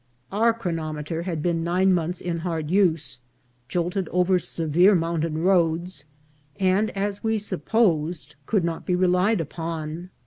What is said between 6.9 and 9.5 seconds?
as we suppo sed, could not be relied